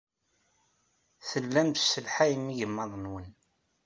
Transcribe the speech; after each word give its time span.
Tellam 1.29 1.69
tesselhayem 1.69 2.45
igmaḍ-nwen. 2.49 3.27